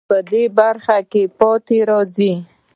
ډېر 0.03 0.07
کسان 0.09 0.09
په 0.09 0.17
دې 0.31 0.43
برخه 0.59 0.97
کې 1.11 1.23
پاتې 1.39 1.77
راځي. 1.89 2.33